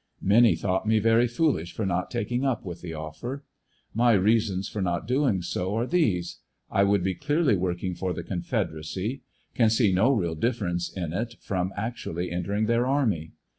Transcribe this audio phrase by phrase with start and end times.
[0.23, 3.45] Many thought me very foolish for not taking up with the offer.
[3.93, 6.39] My reasons for not doing so are these:
[6.71, 9.21] I would be clearly working for the Confederacy;
[9.53, 13.33] can sjee no real difference m it from actually entering their army.